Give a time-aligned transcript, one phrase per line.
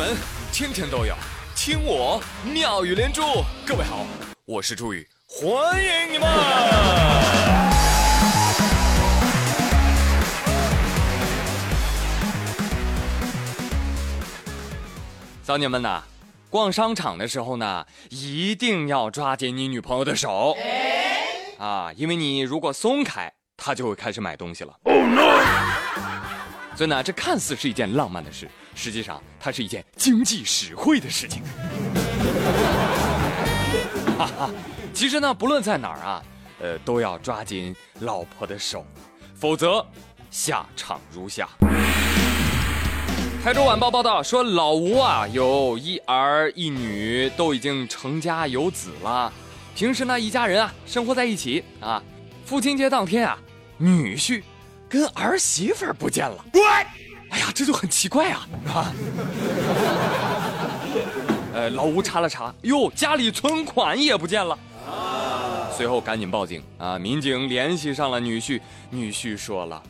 [0.00, 0.16] 门
[0.50, 1.14] 天天都有
[1.54, 3.20] 听我妙语连珠。
[3.66, 4.06] 各位好，
[4.46, 6.26] 我是朱宇，欢迎你们！
[15.42, 16.00] 小姐们呐，
[16.48, 20.56] 逛商场的时候呢，一定要抓紧你女朋友的手
[21.58, 24.74] 啊，因为你如果松开，她就会开始买东西了。
[26.74, 28.48] 所以呢，这看似是一件浪漫的事，
[28.82, 31.42] 实际上它是一件经济实惠的事情。
[34.94, 36.22] 其实呢，不论在哪儿啊，
[36.62, 38.86] 呃，都要抓紧老婆的手，
[39.34, 39.86] 否则
[40.30, 41.46] 下场如下。
[43.44, 49.30] 台州晚报报道说，老吴啊有一儿一女，都已经成家有子了。
[49.74, 52.02] 平时呢，一家人啊生活在一起啊。
[52.46, 53.38] 父亲节当天啊，
[53.76, 54.42] 女婿。
[54.88, 56.44] 跟儿媳妇儿不见了，
[57.30, 58.48] 哎呀，这就很奇怪啊！
[58.66, 58.92] 啊，
[61.54, 64.58] 呃，老吴查了查，哟，家里存款也不见了，
[65.76, 66.98] 随后赶紧报警啊！
[66.98, 69.82] 民警联系上了女婿，女婿说了：“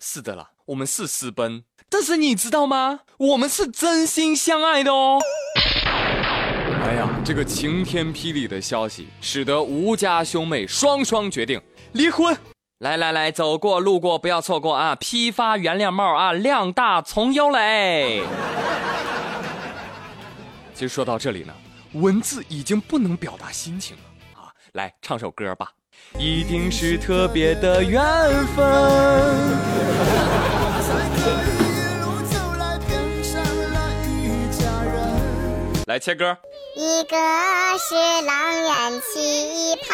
[0.00, 3.00] 是的了，我们是私奔，但是你知道吗？
[3.16, 5.20] 我们是真心相爱的哦。”
[6.84, 11.60] 哎呀，这个晴天霹雳的消息，使得吴家兄妹双双决定
[11.92, 12.36] 离婚。
[12.78, 14.94] 来来来，走过路过不要错过啊！
[14.94, 18.22] 批发原谅帽啊，量大从优嘞。
[20.74, 21.52] 其实说到这里呢，
[21.94, 24.02] 文字已经不能表达心情了
[24.40, 24.54] 啊！
[24.74, 25.72] 来唱首歌吧，
[26.20, 28.00] 一定是特别的缘
[28.54, 28.64] 分。
[35.86, 36.38] 来切歌。
[36.76, 37.16] 一个
[37.78, 39.90] 是狼人奇 葩，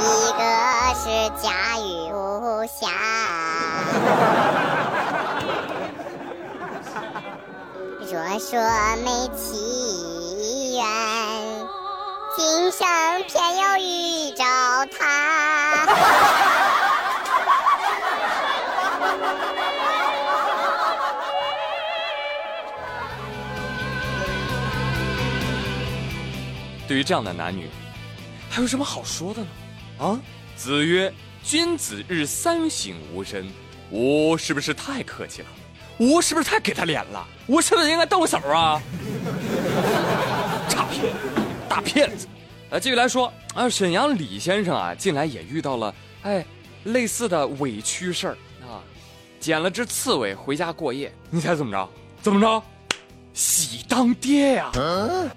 [0.00, 0.43] 一个
[1.04, 2.88] 是家喻无瑕。
[8.00, 8.58] 若说
[9.04, 10.82] 没奇缘，
[12.34, 12.88] 今生
[13.28, 14.44] 偏要遇着
[14.96, 15.86] 他。
[26.88, 27.68] 对于这样的男女，
[28.48, 29.48] 还有什么好说的呢？
[29.98, 30.18] 啊，
[30.56, 33.46] 子曰：“君子日三省吾身。”
[33.90, 35.48] 吾是不是太客气了？
[35.98, 37.24] 吾是不是太给他脸了？
[37.46, 38.80] 吾是不是应该动手啊？
[40.68, 41.14] 诈骗，
[41.68, 42.26] 大骗子！
[42.70, 46.44] 啊，继续来说啊，沈阳李先生啊，近来也遇到了哎
[46.84, 48.82] 类似的委屈事儿啊，
[49.38, 51.88] 捡了只刺猬回家过夜，你猜怎么着？
[52.22, 52.62] 怎么着？
[53.32, 54.72] 喜当爹呀！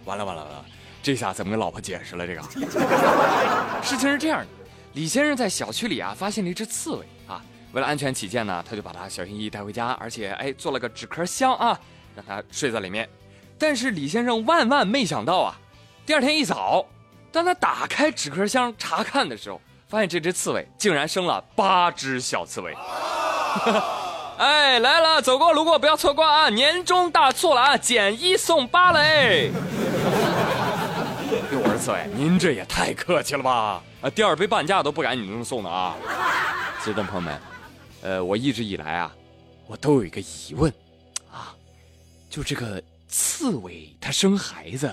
[0.05, 0.65] 完了完了完了！
[1.03, 2.25] 这下怎么跟老婆解释了？
[2.25, 2.41] 这个
[3.83, 4.47] 事情是这样的，
[4.97, 7.39] 李先生在小区里啊发现了一只刺猬啊，
[7.71, 11.79] 为了安全起见呢，他就把它小心翼翼带回家，而且哎做了个纸壳箱啊，
[12.15, 13.07] 让它睡在里面。
[13.59, 15.55] 但是李先生万万没想到啊，
[16.03, 16.83] 第二天一早，
[17.31, 22.75] 当他打开纸壳箱查看的时候，发现这只刺猬竟然生了八只小刺猬。
[24.39, 26.49] 哎，来了，走过路过不要错过啊！
[26.49, 29.51] 年终大促了啊，减一送八嘞！
[31.77, 33.83] 我儿子哎，您这也太客气了吧！
[34.01, 35.95] 啊，第二杯半价都不敢你这么送的啊！
[36.83, 37.39] 亲爱的朋友们，
[38.01, 39.15] 呃，我一直以来啊，
[39.67, 40.73] 我都有一个疑问，
[41.31, 41.53] 啊，
[42.31, 44.91] 就这个刺猬它生孩子，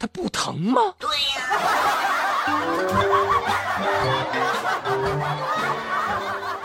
[0.00, 0.80] 它不疼吗？
[0.98, 1.16] 对呀。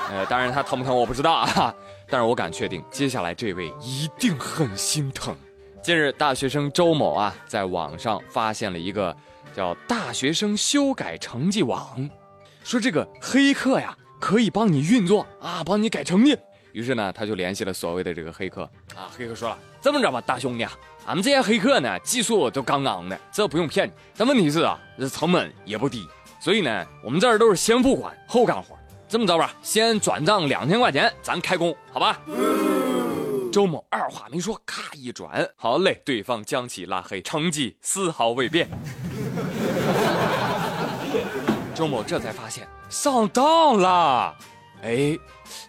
[0.09, 1.71] 呃，当然它疼不疼我不知道啊，
[2.09, 5.37] 但是我敢确定，接下来这位一定很心疼。
[5.83, 9.15] 近日，大学生周某啊，在网上发现了一个
[9.55, 12.09] 叫“大学生修改成绩网”，
[12.65, 16.37] 说这个黑客呀可以帮你运作啊，帮你改成绩。
[16.73, 18.63] 于是呢，他就联系了所谓的这个黑客
[18.93, 19.07] 啊。
[19.17, 20.67] 黑客说了：“这么着吧，大兄弟，
[21.05, 23.93] 俺们这些黑客呢，技术都杠杠的，这不用骗你。
[24.17, 26.05] 但问题是啊，这成本也不低，
[26.41, 28.77] 所以呢，我们这儿都是先付款后干活。
[29.07, 32.19] 这么着吧，先转账两千块钱，咱开工，好吧？”
[33.53, 38.67] 周某二话没说，咔一转，好嘞，对方将其拉黑，成绩丝毫未变。
[41.75, 44.33] 周某这才发现上当了，
[44.81, 45.19] 哎，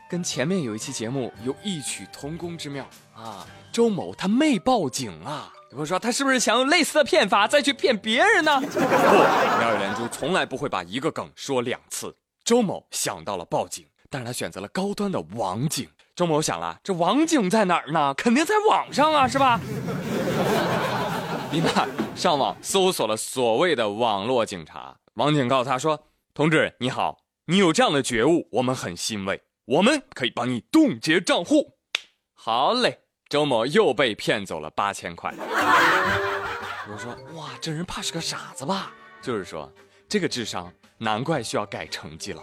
[0.09, 3.45] 跟前面有一期节目有异曲同工之妙啊。
[3.73, 8.61] 周某他没报警啊，有人说他是不是想用类似的骗法再去骗别人呢？
[8.61, 12.17] 不，妙语连珠从来不会把一个梗说两次。
[12.45, 15.89] 周某想到了报警，但是他选择了高端的网警。
[16.15, 18.15] 周某想了，这网警在哪儿呢？
[18.15, 19.61] 肯定在网上啊，是吧？
[21.51, 21.69] 立马
[22.15, 24.95] 上网搜索了所谓的网络警察。
[25.17, 27.17] 王警告诉他说：“同志你好，
[27.47, 31.79] 你有这样的觉悟，我们很欣慰，我们可以帮你冻结账户。”
[32.37, 35.33] 好嘞，周某又被骗走了八千块。
[35.39, 38.93] 我说哇，这人怕是个傻子吧？
[39.23, 39.73] 就是说，
[40.07, 42.43] 这个智商难怪需要改成绩了。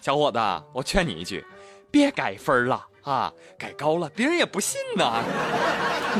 [0.00, 0.38] 小伙子，
[0.74, 1.46] 我劝你一句，
[1.88, 5.22] 别改分了啊，改高了别人也不信呐。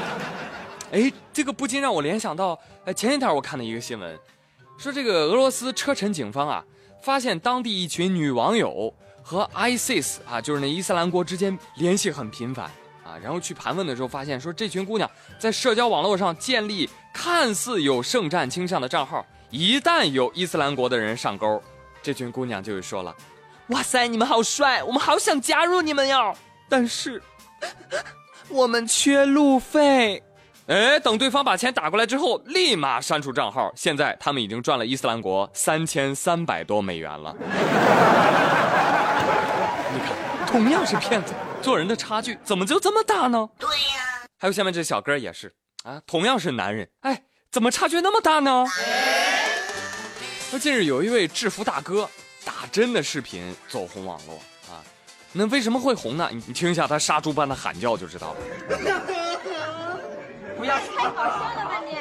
[0.92, 4.16] 哎，这个不禁让我联想到，哎，前几天我看的一个新闻，
[4.78, 6.64] 说这个俄罗斯车臣警方啊，
[7.02, 12.66] 发现当地一群女网友和 ISIS 啊，就是那伊斯兰国之间联系很频繁
[13.04, 21.60] 啊，然后去盘问的时候发现，说这群姑娘在社交网络上建立看似有圣战倾向的账号，一旦有伊斯兰国的人上钩，
[22.00, 23.12] 这群姑娘就会说了
[23.70, 26.32] ：“哇塞，你们好帅，我们好想加入你们哟，
[26.68, 27.20] 但是
[28.48, 30.22] 我们缺路费。”
[30.68, 33.72] 哎，等对方把钱打过来之后，立马删除账号。
[33.74, 37.34] 现在他们已经赚了伊斯兰国三千三百多美元了。
[39.90, 40.14] 你看，
[40.46, 41.32] 同样是骗子，
[41.62, 43.48] 做人的差距怎么就这么大呢？
[43.58, 44.28] 对呀。
[44.38, 45.50] 还有下面这小哥也是
[45.84, 48.66] 啊，同样是男人，哎，怎么差距那么大呢？
[50.50, 52.06] 说近日有一位制服大哥
[52.44, 54.34] 打针的视频走红网络
[54.70, 54.84] 啊，
[55.32, 56.28] 那为什么会红呢？
[56.30, 58.40] 你你听一下他杀猪般的喊叫就知道了。
[60.68, 61.96] 不要太搞笑了吧你！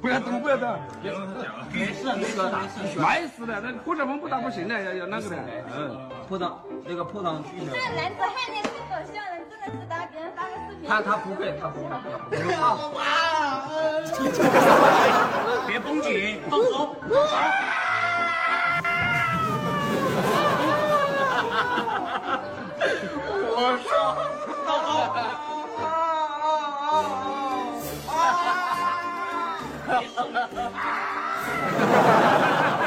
[0.00, 0.78] 不要动，不要动。
[1.72, 2.40] 没事，没事，
[2.96, 3.60] 没事的。
[3.60, 5.36] 那破伤风不打不行的，要要那个的。
[5.76, 7.42] 嗯，破伤那个破伤。
[7.58, 7.64] 这
[7.96, 10.88] 男子汉你太搞笑了，你真的是打别人发个视频。
[10.88, 11.88] 他他不会，他不会。
[15.66, 16.94] 别绷紧，放松。
[23.54, 23.90] 我说，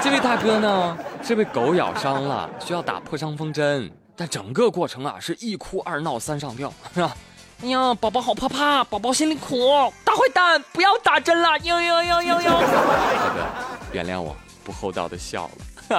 [0.01, 7.15] 这位大哥呢是被狗咬伤了，需要打破伤风针，但整个过程啊是一哭二闹三上吊，是吧？
[7.63, 9.55] 哎呀，宝宝好怕怕，宝宝心里苦，
[10.03, 12.51] 大坏蛋，不要打针了，呦呦呦呦呦！
[12.51, 13.45] 大哥，
[13.93, 15.49] 原谅我不厚道的笑
[15.89, 15.95] 了。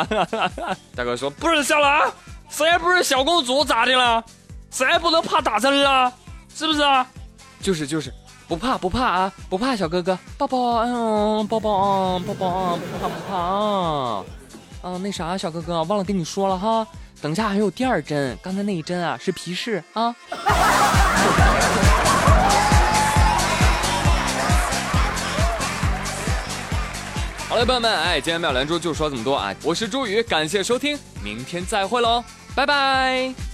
[0.94, 2.12] 大哥说不是笑了啊，
[2.48, 4.22] 谁不是小公主咋的了？
[4.70, 6.12] 谁不能怕打针了？
[6.54, 7.06] 是不是啊？
[7.60, 8.12] 就是就是。
[8.48, 14.24] 不怕不怕啊，不怕小哥哥，抱抱，哎呦，抱抱啊，抱抱啊，不怕不怕啊，
[14.82, 16.86] 啊，那啥，小哥哥，忘了跟你说了哈，
[17.20, 20.14] 等下还有第二针，刚才那一针啊是皮试啊。
[27.48, 32.22] 好了，朋友们，哎，今天妙兰珠就说这么多啊，我是朱宇，感谢收听，明天再会喽，
[32.54, 33.45] 拜拜。